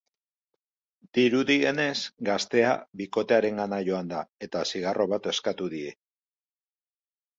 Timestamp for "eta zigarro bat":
4.49-5.31